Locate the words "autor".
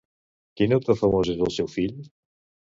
0.77-0.97